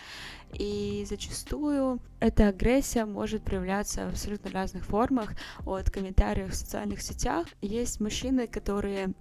И 0.54 1.06
зачастую 1.08 2.02
эта 2.20 2.48
агрессия 2.48 3.06
может 3.06 3.44
проявляться 3.44 4.08
в 4.08 4.10
абсолютно 4.10 4.50
разных 4.50 4.84
формах. 4.86 5.34
От 5.66 5.92
комментариев 5.92 6.52
в 6.52 6.56
социальных 6.56 7.02
сетях 7.02 7.48
есть 7.62 8.02
мужчины, 8.02 8.48
которые 8.48 9.14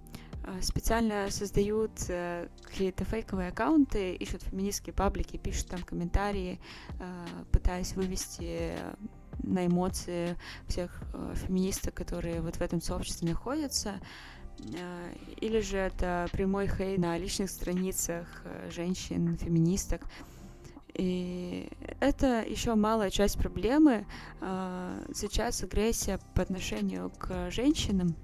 специально 0.61 1.29
создают 1.31 1.91
э, 2.09 2.47
какие-то 2.63 3.03
фейковые 3.05 3.49
аккаунты, 3.49 4.13
ищут 4.15 4.43
феминистские 4.43 4.93
паблики, 4.93 5.37
пишут 5.37 5.67
там 5.67 5.81
комментарии, 5.81 6.59
э, 6.99 7.25
пытаясь 7.51 7.93
вывести 7.93 8.73
на 9.43 9.65
эмоции 9.65 10.37
всех 10.67 11.01
э, 11.13 11.33
феминисток, 11.35 11.93
которые 11.93 12.41
вот 12.41 12.57
в 12.57 12.61
этом 12.61 12.81
сообществе 12.81 13.29
находятся. 13.29 13.99
Или 15.41 15.59
же 15.59 15.77
это 15.77 16.29
прямой 16.31 16.69
хейт 16.69 16.97
на 16.97 17.17
личных 17.17 17.49
страницах 17.49 18.25
женщин, 18.69 19.35
феминисток. 19.35 20.03
И 20.93 21.69
это 21.99 22.41
еще 22.41 22.75
малая 22.75 23.09
часть 23.09 23.37
проблемы. 23.37 24.05
Сейчас 25.13 25.61
агрессия 25.61 26.21
по 26.35 26.41
отношению 26.41 27.11
к 27.19 27.51
женщинам 27.51 28.15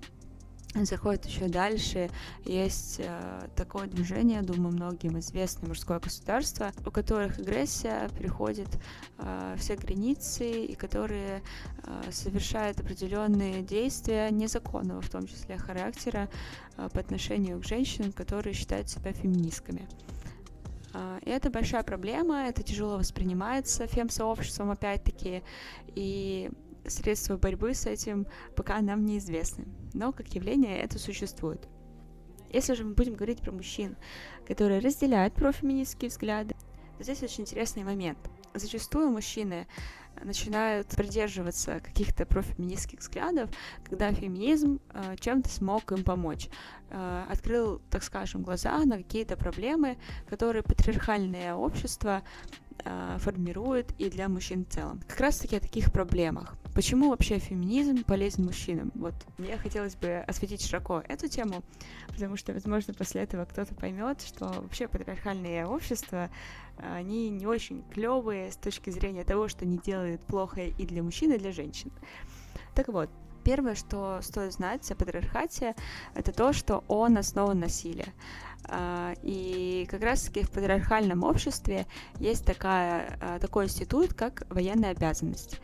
заходит 0.76 1.26
еще 1.26 1.48
дальше. 1.48 2.10
Есть 2.46 3.00
э, 3.00 3.48
такое 3.56 3.88
движение, 3.88 4.42
думаю, 4.42 4.74
многим 4.74 5.20
известное 5.20 5.68
мужское 5.68 6.00
государство, 6.00 6.72
у 6.86 6.92
которых 6.92 7.40
агрессия 7.40 8.10
переходит 8.18 8.70
э, 9.18 9.56
все 9.58 9.76
границы 9.76 10.66
и 10.66 10.76
которые 10.76 11.44
э, 11.84 12.12
совершают 12.12 12.80
определенные 12.80 13.62
действия 13.62 14.30
незаконного, 14.32 15.02
в 15.02 15.10
том 15.10 15.28
числе 15.28 15.58
характера, 15.58 16.30
э, 16.78 16.90
по 16.94 17.00
отношению 17.00 17.60
к 17.60 17.66
женщинам, 17.66 18.12
которые 18.12 18.54
считают 18.54 18.90
себя 18.90 19.12
феминистками. 19.14 19.88
Uh, 20.94 21.24
и 21.24 21.30
это 21.30 21.50
большая 21.50 21.84
проблема, 21.84 22.50
это 22.50 22.64
тяжело 22.64 22.98
воспринимается 22.98 23.88
фем-сообществом, 23.88 24.72
опять-таки, 24.72 25.42
и 25.96 26.52
средства 26.88 27.38
борьбы 27.38 27.74
с 27.74 27.86
этим 27.86 28.28
пока 28.56 28.80
нам 28.82 29.06
неизвестны, 29.06 29.66
но 29.94 30.12
как 30.12 30.28
явление 30.34 30.80
это 30.80 31.00
существует. 31.00 31.68
Если 32.52 32.74
же 32.74 32.84
мы 32.84 32.94
будем 32.94 33.14
говорить 33.16 33.42
про 33.42 33.52
мужчин, 33.52 33.96
которые 34.48 34.80
разделяют 34.80 35.34
профеминистские 35.34 36.10
взгляды, 36.10 36.56
то 36.98 37.04
здесь 37.04 37.24
очень 37.24 37.44
интересный 37.44 37.84
момент. 37.84 38.20
Зачастую 38.54 39.10
мужчины 39.10 39.68
начинают 40.24 40.88
придерживаться 40.90 41.80
каких-то 41.80 42.26
профеминистских 42.26 43.00
взглядов, 43.00 43.50
когда 43.84 44.12
феминизм 44.12 44.80
э, 44.94 45.16
чем-то 45.20 45.50
смог 45.50 45.92
им 45.94 46.04
помочь. 46.04 46.50
Э, 46.90 47.24
открыл, 47.30 47.82
так 47.90 48.04
скажем, 48.04 48.44
глаза 48.44 48.78
на 48.86 48.98
какие-то 48.98 49.38
проблемы, 49.38 49.98
которые 50.30 50.64
патриархальное 50.64 51.56
общество 51.56 52.24
э, 52.84 53.18
формирует 53.20 53.92
и 54.00 54.10
для 54.10 54.28
мужчин 54.28 54.66
в 54.66 54.70
целом. 54.70 55.02
Как 55.08 55.20
раз 55.22 55.38
таки 55.38 55.56
о 55.56 55.60
таких 55.62 55.92
проблемах. 55.92 56.58
Почему 56.74 57.10
вообще 57.10 57.38
феминизм 57.38 58.04
полезен 58.04 58.46
мужчинам? 58.46 58.92
Вот 58.96 59.14
мне 59.38 59.58
хотелось 59.58 59.96
бы 59.96 60.24
осветить 60.26 60.66
широко 60.66 61.04
эту 61.08 61.28
тему, 61.28 61.64
потому 62.08 62.38
что, 62.38 62.54
возможно, 62.54 62.94
после 62.94 63.22
этого 63.22 63.44
кто-то 63.44 63.76
поймет, 63.76 64.22
что 64.22 64.46
вообще 64.46 64.88
патриархальные 64.88 65.66
общества, 65.66 66.30
они 66.78 67.30
не 67.30 67.46
очень 67.46 67.84
клевые 67.94 68.52
с 68.52 68.56
точки 68.56 68.90
зрения 68.90 69.26
того, 69.26 69.50
что 69.50 69.66
они 69.66 69.80
делают 69.80 70.22
плохо 70.22 70.62
и 70.62 70.86
для 70.86 71.04
мужчин, 71.04 71.34
и 71.34 71.38
для 71.38 71.52
женщин. 71.52 71.92
Так 72.74 72.88
вот, 72.88 73.10
Первое, 73.44 73.74
что 73.74 74.20
стоит 74.22 74.54
знать 74.54 74.90
о 74.92 74.96
патриархате, 74.96 75.76
это 76.14 76.32
то, 76.32 76.54
что 76.54 76.84
он 76.88 77.18
основан 77.18 77.60
на 77.60 77.70
силе. 77.70 78.06
А, 78.66 79.14
и 79.24 79.88
как 79.90 80.04
раз-таки 80.04 80.44
в 80.44 80.52
патриархальном 80.52 81.24
обществе 81.24 81.88
есть 82.20 82.46
такая, 82.46 83.18
а, 83.20 83.40
такой 83.40 83.66
институт, 83.66 84.14
как 84.14 84.46
военная 84.50 84.92
обязанность. 84.92 85.60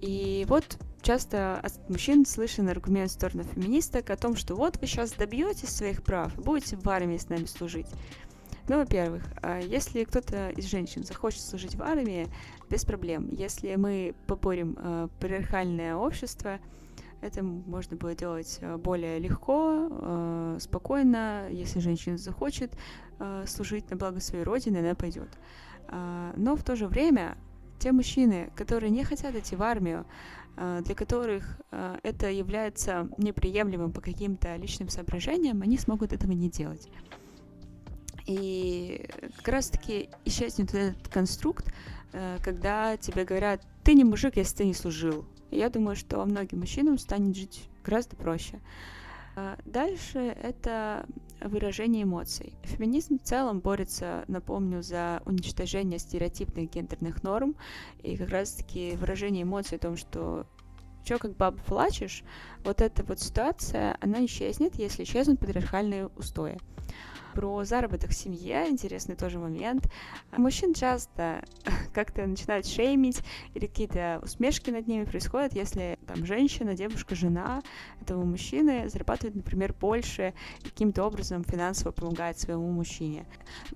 И 0.00 0.46
вот 0.48 0.78
часто 1.02 1.58
от 1.60 1.88
мужчин 1.88 2.24
слышен 2.24 2.68
аргумент 2.68 3.10
в 3.10 3.14
сторону 3.14 3.44
феминисток 3.44 4.10
о 4.10 4.16
том, 4.16 4.36
что 4.36 4.54
вот 4.54 4.78
вы 4.80 4.86
сейчас 4.86 5.12
добьетесь 5.12 5.70
своих 5.70 6.02
прав, 6.02 6.34
будете 6.36 6.76
в 6.76 6.88
армии 6.88 7.16
с 7.16 7.28
нами 7.28 7.44
служить. 7.44 7.86
Ну, 8.68 8.76
во-первых, 8.76 9.24
а, 9.42 9.58
если 9.60 10.04
кто-то 10.04 10.50
из 10.50 10.66
женщин 10.66 11.02
захочет 11.04 11.40
служить 11.40 11.74
в 11.74 11.82
армии, 11.82 12.28
без 12.68 12.84
проблем. 12.84 13.28
Если 13.32 13.74
мы 13.74 14.14
поборем 14.28 14.76
э, 14.78 15.08
патриархальное 15.18 15.96
общество, 15.96 16.60
это 17.20 17.42
можно 17.42 17.96
будет 17.96 18.18
делать 18.18 18.58
э, 18.60 18.76
более 18.76 19.18
легко, 19.18 19.88
э, 19.90 20.58
спокойно. 20.60 21.48
Если 21.50 21.80
женщина 21.80 22.16
захочет 22.16 22.72
э, 23.18 23.44
служить 23.46 23.90
на 23.90 23.96
благо 23.96 24.20
своей 24.20 24.44
родины, 24.44 24.78
она 24.78 24.94
пойдет. 24.94 25.28
Но 26.36 26.54
в 26.54 26.62
то 26.62 26.76
же 26.76 26.86
время 26.86 27.36
те 27.80 27.92
мужчины, 27.92 28.50
которые 28.54 28.90
не 28.90 29.02
хотят 29.02 29.34
идти 29.34 29.56
в 29.56 29.62
армию, 29.62 30.06
для 30.56 30.94
которых 30.94 31.60
это 31.70 32.30
является 32.30 33.08
неприемлемым 33.16 33.92
по 33.92 34.00
каким-то 34.00 34.54
личным 34.56 34.88
соображениям, 34.88 35.62
они 35.62 35.78
смогут 35.78 36.12
этого 36.12 36.32
не 36.32 36.50
делать. 36.50 36.88
И 38.26 39.08
как 39.38 39.48
раз-таки 39.48 40.10
исчезнет 40.24 40.74
этот 40.74 41.08
конструкт, 41.08 41.72
когда 42.44 42.96
тебе 42.96 43.24
говорят, 43.24 43.62
ты 43.82 43.94
не 43.94 44.04
мужик, 44.04 44.36
если 44.36 44.58
ты 44.58 44.64
не 44.66 44.74
служил. 44.74 45.24
И 45.50 45.56
я 45.56 45.70
думаю, 45.70 45.96
что 45.96 46.24
многим 46.24 46.60
мужчинам 46.60 46.98
станет 46.98 47.34
жить 47.36 47.68
гораздо 47.84 48.14
проще. 48.16 48.60
А, 49.36 49.56
дальше 49.64 50.18
это 50.18 51.06
выражение 51.42 52.04
эмоций. 52.04 52.54
Феминизм 52.64 53.18
в 53.18 53.22
целом 53.22 53.60
борется, 53.60 54.24
напомню, 54.28 54.82
за 54.82 55.22
уничтожение 55.24 55.98
стереотипных 55.98 56.70
гендерных 56.70 57.22
норм 57.22 57.56
и 58.02 58.16
как 58.16 58.30
раз-таки 58.30 58.92
выражение 58.96 59.42
эмоций 59.42 59.78
о 59.78 59.80
том, 59.80 59.96
что 59.96 60.46
что 61.02 61.18
как 61.18 61.36
баба 61.36 61.58
плачешь, 61.62 62.22
вот 62.62 62.82
эта 62.82 63.02
вот 63.04 63.20
ситуация, 63.20 63.96
она 64.00 64.24
исчезнет, 64.26 64.76
если 64.76 65.04
исчезнут 65.04 65.40
патриархальные 65.40 66.08
устои. 66.08 66.58
Про 67.34 67.64
заработок 67.64 68.10
в 68.10 68.14
семье 68.14 68.68
интересный 68.68 69.14
тоже 69.14 69.38
момент. 69.38 69.88
Мужчин 70.36 70.74
часто 70.74 71.44
как-то 71.94 72.26
начинают 72.26 72.66
шеймить, 72.66 73.22
или 73.54 73.66
какие-то 73.66 74.20
усмешки 74.22 74.70
над 74.70 74.88
ними 74.88 75.04
происходят, 75.04 75.54
если 75.54 75.98
там 76.06 76.26
женщина, 76.26 76.74
девушка, 76.74 77.14
жена 77.14 77.62
этого 78.00 78.24
мужчины 78.24 78.88
зарабатывает, 78.88 79.36
например, 79.36 79.74
больше 79.74 80.34
каким-то 80.62 81.04
образом 81.04 81.44
финансово 81.44 81.92
помогает 81.92 82.38
своему 82.38 82.70
мужчине. 82.72 83.26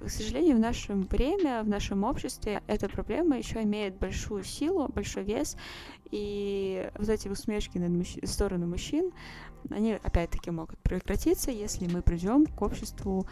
К 0.00 0.08
сожалению, 0.08 0.56
в 0.56 0.60
нашем 0.60 1.02
время, 1.02 1.62
в 1.62 1.68
нашем 1.68 2.02
обществе 2.04 2.62
эта 2.66 2.88
проблема 2.88 3.38
еще 3.38 3.62
имеет 3.62 3.96
большую 3.98 4.42
силу, 4.42 4.88
большой 4.88 5.22
вес, 5.22 5.56
и 6.10 6.90
вот 6.98 7.08
эти 7.08 7.28
усмешки 7.28 7.78
над 7.78 7.90
мужч... 7.90 8.18
сторону 8.24 8.66
мужчин, 8.66 9.12
они 9.70 9.94
опять-таки 9.94 10.50
могут 10.50 10.78
прекратиться, 10.80 11.50
если 11.50 11.86
мы 11.86 12.02
придем 12.02 12.46
к 12.46 12.62
обществу 12.62 13.26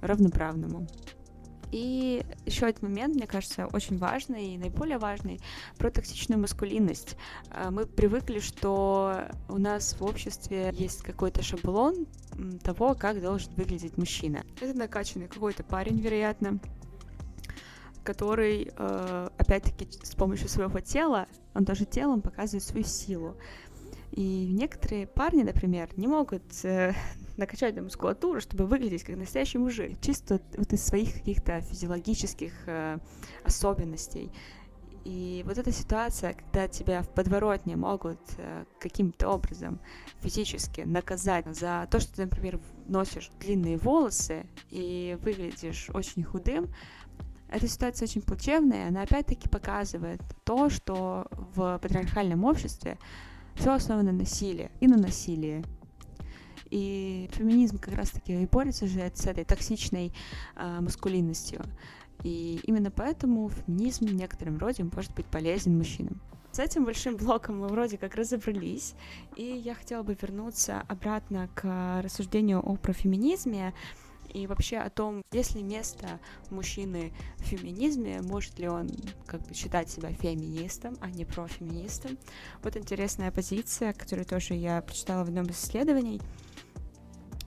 равноправному. 0.00 0.86
И 1.72 2.22
еще 2.44 2.66
один 2.66 2.90
момент, 2.90 3.14
мне 3.14 3.26
кажется, 3.26 3.66
очень 3.72 3.96
важный 3.96 4.54
и 4.54 4.58
наиболее 4.58 4.98
важный 4.98 5.40
про 5.78 5.90
токсичную 5.90 6.38
маскулинность. 6.38 7.16
А, 7.50 7.70
мы 7.70 7.86
привыкли, 7.86 8.40
что 8.40 9.24
у 9.48 9.56
нас 9.56 9.98
в 9.98 10.04
обществе 10.04 10.70
есть 10.74 11.02
какой-то 11.02 11.42
шаблон 11.42 12.06
того, 12.62 12.94
как 12.94 13.22
должен 13.22 13.54
выглядеть 13.54 13.96
мужчина. 13.96 14.44
Это 14.60 14.76
накачанный 14.76 15.28
какой-то 15.28 15.64
парень, 15.64 15.98
вероятно, 15.98 16.60
который, 18.04 18.70
э, 18.76 19.28
опять-таки, 19.38 19.88
с 20.02 20.14
помощью 20.14 20.48
своего 20.48 20.80
тела, 20.80 21.26
он 21.54 21.64
тоже 21.64 21.86
телом 21.86 22.20
показывает 22.20 22.64
свою 22.64 22.84
силу. 22.84 23.36
И 24.12 24.46
некоторые 24.52 25.06
парни, 25.06 25.42
например, 25.42 25.88
не 25.96 26.06
могут 26.06 26.42
э, 26.64 26.92
накачать 27.38 27.74
на 27.74 27.82
мускулатуру, 27.82 28.40
чтобы 28.40 28.66
выглядеть 28.66 29.04
как 29.04 29.16
настоящий 29.16 29.58
мужик, 29.58 29.98
чисто 30.00 30.40
вот 30.56 30.72
из 30.72 30.84
своих 30.84 31.14
каких-то 31.14 31.62
физиологических 31.62 32.52
э, 32.66 32.98
особенностей. 33.42 34.30
И 35.04 35.42
вот 35.46 35.58
эта 35.58 35.72
ситуация, 35.72 36.34
когда 36.34 36.68
тебя 36.68 37.02
в 37.02 37.08
подворотне 37.08 37.74
могут 37.74 38.20
э, 38.36 38.64
каким-то 38.78 39.30
образом 39.30 39.80
физически 40.20 40.82
наказать 40.82 41.46
за 41.56 41.88
то, 41.90 41.98
что 41.98 42.14
ты, 42.14 42.22
например, 42.24 42.60
носишь 42.86 43.30
длинные 43.40 43.78
волосы 43.78 44.46
и 44.70 45.18
выглядишь 45.22 45.88
очень 45.94 46.22
худым, 46.22 46.68
эта 47.48 47.66
ситуация 47.66 48.06
очень 48.06 48.22
плачевная, 48.22 48.88
она 48.88 49.02
опять-таки 49.02 49.48
показывает 49.48 50.20
то, 50.44 50.70
что 50.70 51.26
в 51.54 51.78
патриархальном 51.82 52.44
обществе 52.44 52.98
все 53.56 53.72
основано 53.72 54.12
на 54.12 54.18
насилии 54.18 54.70
и 54.80 54.86
на 54.86 54.96
насилии. 54.96 55.64
И 56.70 57.28
феминизм 57.32 57.78
как 57.78 57.94
раз-таки 57.94 58.42
и 58.42 58.46
борется 58.46 58.86
же 58.86 59.10
с 59.14 59.26
этой 59.26 59.44
токсичной 59.44 60.12
э, 60.56 60.80
маскулинностью. 60.80 61.62
И 62.22 62.60
именно 62.64 62.90
поэтому 62.90 63.50
феминизм 63.50 64.06
в 64.06 64.14
некотором 64.14 64.58
может 64.94 65.14
быть 65.14 65.26
полезен 65.26 65.76
мужчинам. 65.76 66.20
С 66.52 66.58
этим 66.58 66.84
большим 66.84 67.16
блоком 67.16 67.60
мы 67.60 67.68
вроде 67.68 67.96
как 67.96 68.14
разобрались, 68.14 68.94
и 69.36 69.42
я 69.42 69.74
хотела 69.74 70.02
бы 70.02 70.14
вернуться 70.20 70.82
обратно 70.86 71.48
к 71.54 72.02
рассуждению 72.02 72.60
о 72.60 72.76
профеминизме 72.76 73.72
и 74.32 74.46
вообще 74.46 74.78
о 74.78 74.90
том, 74.90 75.22
есть 75.32 75.54
ли 75.54 75.62
место 75.62 76.20
мужчины 76.50 77.12
в 77.38 77.42
феминизме, 77.42 78.20
может 78.22 78.58
ли 78.58 78.68
он 78.68 78.90
как 79.26 79.42
бы 79.42 79.54
считать 79.54 79.90
себя 79.90 80.10
феминистом, 80.12 80.96
а 81.00 81.10
не 81.10 81.24
профеминистом. 81.24 82.18
Вот 82.62 82.76
интересная 82.76 83.30
позиция, 83.30 83.92
которую 83.92 84.26
тоже 84.26 84.54
я 84.54 84.80
прочитала 84.82 85.24
в 85.24 85.28
одном 85.28 85.46
из 85.46 85.62
исследований. 85.62 86.20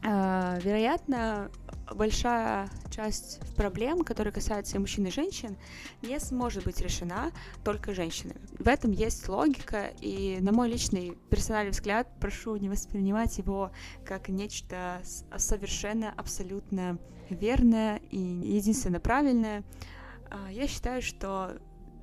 А, 0.04 0.60
вероятно, 0.60 1.50
большая 1.92 2.70
часть 2.92 3.40
проблем, 3.56 4.04
которые 4.04 4.32
касаются 4.32 4.78
и 4.78 4.80
мужчин 4.80 5.08
и 5.08 5.12
женщин, 5.12 5.58
не 6.04 6.20
сможет 6.20 6.64
быть 6.64 6.80
решена 6.82 7.32
только 7.64 7.94
женщинами. 7.96 8.45
В 8.60 8.68
этом 8.68 8.92
есть 8.92 9.28
логика, 9.28 9.92
и 10.02 10.38
на 10.40 10.52
мой 10.52 10.70
личный 10.70 11.18
персональный 11.30 11.72
взгляд, 11.72 12.08
прошу 12.20 12.56
не 12.56 12.70
воспринимать 12.70 13.38
его 13.38 13.72
как 14.06 14.30
нечто 14.30 15.02
совершенно, 15.38 16.14
абсолютно 16.16 16.98
верное 17.30 17.98
и 18.12 18.18
единственно 18.18 19.00
правильное. 19.00 19.64
А, 20.30 20.50
я 20.52 20.68
считаю, 20.68 21.02
что 21.02 21.58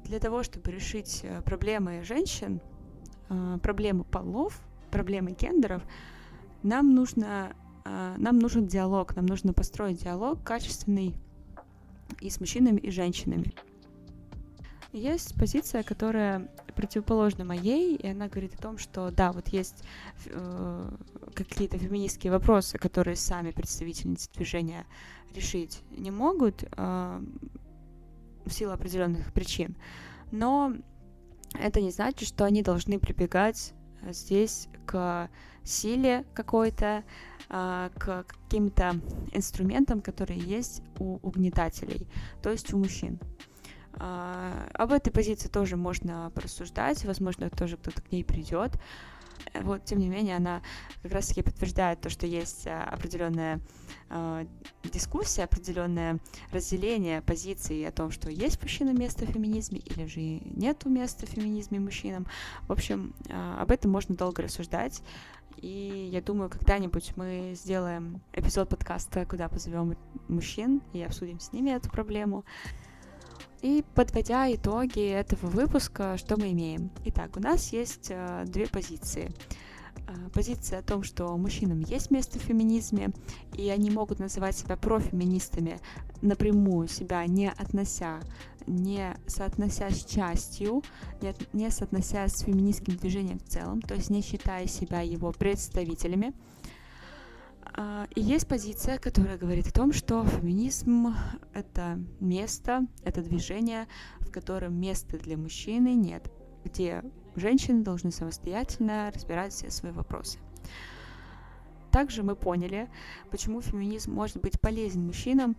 для 0.04 0.18
того, 0.18 0.42
чтобы 0.42 0.70
решить 0.70 1.20
э, 1.22 1.40
проблемы 1.42 2.02
женщин, 2.02 2.60
а, 3.28 3.58
проблемы 3.58 4.04
полов, 4.04 4.60
проблемы 4.90 5.32
гендеров, 5.32 5.82
нам 6.62 6.94
нужно 6.94 7.54
а, 7.84 8.16
нам 8.18 8.38
нужен 8.38 8.66
диалог, 8.66 9.16
нам 9.16 9.26
нужно 9.26 9.52
построить 9.52 10.02
диалог 10.02 10.42
качественный 10.42 11.14
и 12.20 12.30
с 12.30 12.40
мужчинами, 12.40 12.78
и 12.78 12.90
женщинами. 12.90 13.52
Есть 14.92 15.34
позиция, 15.38 15.82
которая 15.82 16.50
противоположна 16.76 17.44
моей, 17.44 17.96
и 17.96 18.08
она 18.08 18.28
говорит 18.28 18.54
о 18.54 18.62
том, 18.62 18.78
что 18.78 19.10
да, 19.10 19.32
вот 19.32 19.48
есть 19.48 19.84
э, 20.26 20.90
какие-то 21.34 21.78
феминистские 21.78 22.30
вопросы, 22.30 22.76
которые 22.76 23.16
сами 23.16 23.52
представительницы 23.52 24.30
движения 24.34 24.86
решить 25.34 25.80
не 25.90 26.10
могут 26.10 26.64
э, 26.64 27.24
в 28.44 28.50
силу 28.50 28.72
определенных 28.72 29.32
причин, 29.32 29.76
но 30.30 30.74
это 31.54 31.80
не 31.80 31.90
значит, 31.90 32.28
что 32.28 32.44
они 32.44 32.62
должны 32.62 32.98
прибегать 32.98 33.72
здесь 34.10 34.68
к 34.84 35.30
силе 35.64 36.24
какой-то, 36.34 37.04
а, 37.48 37.90
к 37.98 38.24
каким-то 38.24 39.00
инструментам, 39.32 40.00
которые 40.00 40.40
есть 40.40 40.82
у 40.98 41.18
угнетателей, 41.22 42.08
то 42.42 42.50
есть 42.50 42.72
у 42.72 42.78
мужчин. 42.78 43.20
А, 43.94 44.68
об 44.74 44.92
этой 44.92 45.10
позиции 45.10 45.48
тоже 45.48 45.76
можно 45.76 46.30
порассуждать, 46.34 47.04
возможно, 47.04 47.50
тоже 47.50 47.76
кто-то 47.76 48.02
к 48.02 48.12
ней 48.12 48.24
придет. 48.24 48.72
Вот, 49.54 49.84
тем 49.84 49.98
не 49.98 50.08
менее, 50.08 50.36
она 50.36 50.62
как 51.02 51.12
раз-таки 51.12 51.42
подтверждает 51.42 52.00
то, 52.00 52.08
что 52.08 52.26
есть 52.26 52.66
а, 52.66 52.84
определенная 52.84 53.60
э, 54.08 54.46
дискуссия, 54.84 55.44
определенное 55.44 56.20
разделение 56.52 57.22
позиций 57.22 57.86
о 57.86 57.92
том, 57.92 58.10
что 58.10 58.30
есть 58.30 58.62
мужчина 58.62 58.92
место 58.92 59.26
в 59.26 59.30
феминизме 59.30 59.80
или 59.80 60.06
же 60.06 60.20
нету 60.20 60.88
места 60.88 61.26
в 61.26 61.30
феминизме 61.30 61.80
мужчинам. 61.80 62.26
В 62.68 62.72
общем, 62.72 63.14
э, 63.28 63.56
об 63.58 63.70
этом 63.70 63.90
можно 63.90 64.14
долго 64.14 64.42
рассуждать. 64.42 65.02
И 65.58 66.08
я 66.12 66.20
думаю, 66.20 66.50
когда-нибудь 66.50 67.12
мы 67.16 67.52
сделаем 67.54 68.20
эпизод 68.32 68.68
подкаста, 68.68 69.26
куда 69.26 69.48
позовем 69.48 69.96
мужчин 70.28 70.82
и 70.92 71.02
обсудим 71.02 71.40
с 71.40 71.52
ними 71.52 71.70
эту 71.70 71.90
проблему. 71.90 72.44
И 73.62 73.84
подводя 73.94 74.52
итоги 74.52 75.08
этого 75.08 75.46
выпуска, 75.46 76.16
что 76.18 76.36
мы 76.36 76.50
имеем? 76.50 76.90
Итак, 77.04 77.36
у 77.36 77.40
нас 77.40 77.72
есть 77.72 78.08
э, 78.10 78.44
две 78.46 78.66
позиции. 78.66 79.32
позиция 80.34 80.80
о 80.80 80.82
том, 80.82 81.04
что 81.04 81.36
мужчинам 81.36 81.80
есть 81.80 82.10
место 82.10 82.38
в 82.38 82.42
феминизме, 82.42 83.10
и 83.56 83.68
они 83.68 83.90
могут 83.90 84.18
называть 84.18 84.56
себя 84.56 84.76
профеминистами, 84.76 85.78
напрямую 86.22 86.88
себя 86.88 87.24
не 87.26 87.50
относя, 87.50 88.20
не 88.66 89.14
соотнося 89.26 89.90
с 89.90 90.04
частью, 90.04 90.82
не, 91.20 91.34
не 91.52 91.70
соотнося 91.70 92.26
с 92.26 92.40
феминистским 92.40 92.96
движением 92.96 93.38
в 93.38 93.48
целом, 93.48 93.80
то 93.80 93.94
есть 93.94 94.10
не 94.10 94.22
считая 94.22 94.66
себя 94.66 95.00
его 95.00 95.32
представителями. 95.32 96.32
А, 97.74 98.06
и 98.14 98.20
есть 98.20 98.46
позиция, 98.46 98.98
которая 98.98 99.38
говорит 99.38 99.68
о 99.68 99.72
том, 99.72 99.92
что 99.92 100.24
феминизм— 100.24 101.14
это 101.54 101.98
место, 102.20 102.86
это 103.04 103.22
движение, 103.22 103.86
в 104.20 104.30
котором 104.30 104.78
места 104.78 105.18
для 105.18 105.36
мужчины 105.36 105.94
нет, 105.94 106.30
где 106.64 107.02
женщины 107.34 107.82
должны 107.82 108.10
самостоятельно 108.10 109.10
разбирать 109.14 109.52
все 109.52 109.70
свои 109.70 109.92
вопросы. 109.92 110.38
Также 111.90 112.22
мы 112.22 112.36
поняли, 112.36 112.90
почему 113.30 113.60
феминизм 113.60 114.12
может 114.12 114.40
быть 114.40 114.60
полезен 114.60 115.06
мужчинам, 115.06 115.56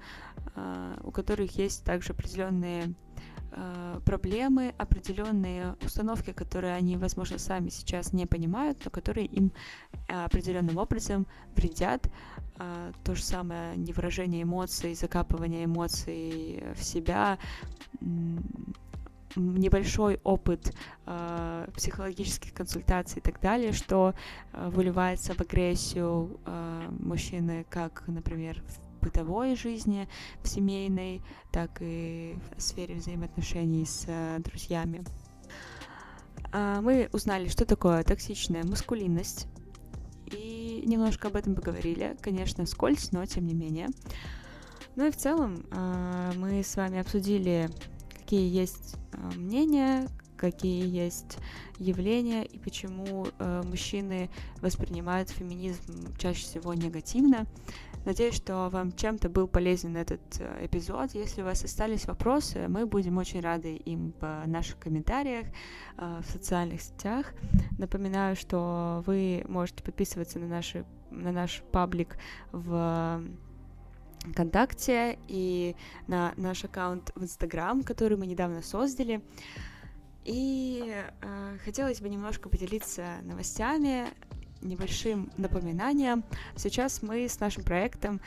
а, 0.56 1.00
у 1.04 1.12
которых 1.12 1.58
есть 1.58 1.84
также 1.84 2.14
определенные 2.14 2.94
проблемы, 4.06 4.74
определенные 4.78 5.76
установки, 5.86 6.32
которые 6.32 6.74
они, 6.74 6.98
возможно, 6.98 7.38
сами 7.38 7.70
сейчас 7.70 8.14
не 8.14 8.26
понимают, 8.26 8.80
но 8.84 8.92
которые 8.92 9.28
им 9.28 9.52
определенным 10.08 10.78
образом 10.78 11.28
вредят. 11.56 12.10
А, 12.58 12.92
то 13.04 13.16
же 13.16 13.24
самое 13.24 13.76
невыражение 13.78 14.44
эмоций, 14.44 14.94
закапывание 14.96 15.66
эмоций 15.66 16.64
в 16.76 16.84
себя, 16.84 17.38
небольшой 19.36 20.20
опыт 20.24 20.74
э, 21.06 21.68
психологических 21.76 22.54
консультаций 22.54 23.20
и 23.20 23.22
так 23.22 23.40
далее, 23.40 23.72
что 23.72 24.14
э, 24.52 24.70
выливается 24.70 25.34
в 25.34 25.42
агрессию 25.42 26.40
э, 26.46 26.88
мужчины, 27.00 27.66
как, 27.70 28.04
например, 28.08 28.62
в 28.62 28.93
бытовой 29.04 29.56
жизни, 29.56 30.08
в 30.42 30.48
семейной, 30.48 31.22
так 31.52 31.78
и 31.82 32.38
в 32.58 32.62
сфере 32.62 32.96
взаимоотношений 32.96 33.86
с 33.86 34.06
э, 34.08 34.40
друзьями. 34.40 35.04
Э, 36.52 36.80
мы 36.82 37.10
узнали, 37.12 37.48
что 37.48 37.66
такое 37.66 38.04
токсичная 38.04 38.64
маскулинность, 38.64 39.48
и 40.28 40.84
немножко 40.86 41.28
об 41.28 41.36
этом 41.36 41.56
поговорили, 41.56 42.18
конечно, 42.22 42.66
вскользь, 42.66 43.12
но 43.12 43.26
тем 43.26 43.46
не 43.46 43.54
менее. 43.54 43.88
Ну 44.96 45.08
и 45.08 45.12
в 45.12 45.18
целом 45.18 45.66
э, 45.72 46.32
мы 46.38 46.64
с 46.64 46.76
вами 46.76 47.00
обсудили 47.00 47.70
какие 48.34 48.50
есть 48.50 48.96
э, 49.12 49.38
мнения, 49.38 50.08
какие 50.38 50.88
есть 50.88 51.38
явления 51.78 52.44
и 52.44 52.58
почему 52.58 53.28
э, 53.38 53.62
мужчины 53.66 54.30
воспринимают 54.62 55.30
феминизм 55.30 56.16
чаще 56.18 56.44
всего 56.44 56.74
негативно. 56.74 57.46
Надеюсь, 58.06 58.36
что 58.36 58.70
вам 58.70 58.92
чем-то 58.92 59.30
был 59.30 59.48
полезен 59.48 59.96
этот 59.96 60.22
э, 60.40 60.66
эпизод. 60.66 61.12
Если 61.14 61.42
у 61.42 61.46
вас 61.46 61.64
остались 61.64 62.06
вопросы, 62.06 62.68
мы 62.68 62.86
будем 62.86 63.18
очень 63.18 63.40
рады 63.40 63.76
им 63.76 64.14
в 64.20 64.44
наших 64.46 64.78
комментариях, 64.80 65.48
э, 65.98 66.22
в 66.22 66.30
социальных 66.30 66.82
сетях. 66.82 67.34
Напоминаю, 67.78 68.36
что 68.36 69.04
вы 69.06 69.46
можете 69.48 69.84
подписываться 69.84 70.40
на, 70.40 70.48
наши, 70.48 70.86
на 71.12 71.32
наш 71.32 71.64
паблик 71.72 72.18
в 72.52 73.24
ВКонтакте 74.32 75.18
и 75.28 75.76
на 76.08 76.34
наш 76.36 76.66
аккаунт 76.66 77.12
в 77.16 77.24
Инстаграм, 77.24 77.84
который 77.84 78.18
мы 78.18 78.26
недавно 78.26 78.62
создали. 78.62 79.22
И 80.26 80.94
э, 81.22 81.58
хотелось 81.64 82.02
бы 82.02 82.10
немножко 82.10 82.50
поделиться 82.50 83.18
новостями, 83.24 84.08
небольшим 84.64 85.30
напоминанием. 85.38 86.24
Сейчас 86.56 87.02
мы 87.02 87.26
с 87.28 87.40
нашим 87.40 87.64
проектом 87.64 88.22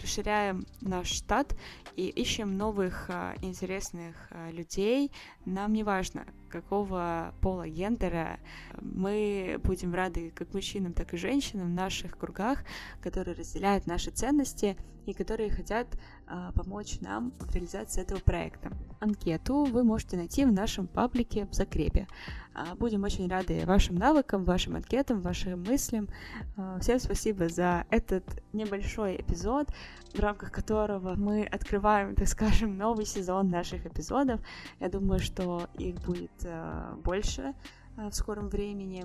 расширяем 0.00 0.66
наш 0.80 1.08
штат 1.08 1.54
и 1.96 2.08
ищем 2.08 2.56
новых 2.56 3.06
э, 3.08 3.34
интересных 3.42 4.14
э, 4.30 4.50
людей. 4.52 5.12
Нам 5.44 5.72
не 5.72 5.84
важно, 5.84 6.26
какого 6.48 7.34
пола 7.40 7.68
гендера. 7.68 8.38
Мы 8.80 9.60
будем 9.62 9.94
рады 9.94 10.30
как 10.30 10.54
мужчинам, 10.54 10.92
так 10.92 11.14
и 11.14 11.16
женщинам 11.16 11.68
в 11.68 11.74
наших 11.74 12.16
кругах, 12.18 12.64
которые 13.02 13.36
разделяют 13.36 13.86
наши 13.86 14.10
ценности 14.10 14.76
и 15.06 15.14
которые 15.14 15.50
хотят 15.50 15.86
помочь 16.54 17.00
нам 17.00 17.32
в 17.38 17.54
реализации 17.54 18.02
этого 18.02 18.20
проекта. 18.20 18.70
Анкету 19.00 19.64
вы 19.64 19.82
можете 19.82 20.18
найти 20.18 20.44
в 20.44 20.52
нашем 20.52 20.86
паблике 20.86 21.46
в 21.46 21.54
закрепе. 21.54 22.06
Будем 22.78 23.04
очень 23.04 23.26
рады 23.26 23.64
вашим 23.64 23.96
навыкам, 23.96 24.44
вашим 24.44 24.76
анкетам, 24.76 25.22
вашим 25.22 25.62
мыслям. 25.62 26.08
Всем 26.80 26.98
спасибо 26.98 27.48
за 27.48 27.86
этот 27.88 28.24
небольшой 28.52 29.16
эпизод, 29.16 29.67
в 30.14 30.20
рамках 30.20 30.50
которого 30.50 31.14
мы 31.14 31.44
открываем, 31.44 32.14
так 32.14 32.28
скажем, 32.28 32.76
новый 32.76 33.04
сезон 33.04 33.48
наших 33.50 33.86
эпизодов. 33.86 34.40
Я 34.80 34.88
думаю, 34.88 35.20
что 35.20 35.68
их 35.76 35.96
будет 35.96 36.32
а, 36.44 36.94
больше 37.04 37.54
а, 37.96 38.10
в 38.10 38.14
скором 38.14 38.48
времени. 38.48 39.04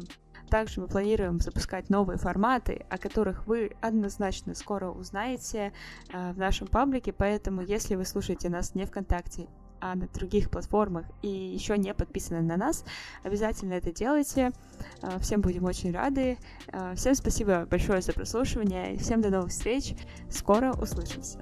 Также 0.49 0.81
мы 0.81 0.87
планируем 0.87 1.39
запускать 1.39 1.89
новые 1.89 2.17
форматы, 2.17 2.85
о 2.89 2.97
которых 2.97 3.47
вы 3.47 3.75
однозначно 3.81 4.53
скоро 4.53 4.91
узнаете 4.91 5.73
э, 6.11 6.33
в 6.33 6.37
нашем 6.37 6.67
паблике, 6.67 7.11
поэтому 7.11 7.61
если 7.61 7.95
вы 7.95 8.05
слушаете 8.05 8.49
нас 8.49 8.75
не 8.75 8.85
ВКонтакте, 8.85 9.47
а 9.83 9.95
на 9.95 10.07
других 10.07 10.49
платформах 10.49 11.05
и 11.21 11.27
еще 11.27 11.77
не 11.77 11.93
подписаны 11.93 12.41
на 12.41 12.55
нас, 12.55 12.85
обязательно 13.23 13.73
это 13.73 13.91
делайте. 13.91 14.53
Э, 15.01 15.19
всем 15.19 15.41
будем 15.41 15.65
очень 15.65 15.91
рады. 15.91 16.37
Э, 16.67 16.93
всем 16.95 17.15
спасибо 17.15 17.67
большое 17.69 18.01
за 18.01 18.13
прослушивание. 18.13 18.97
Всем 18.97 19.21
до 19.21 19.29
новых 19.29 19.51
встреч. 19.51 19.93
Скоро 20.29 20.71
услышимся. 20.71 21.39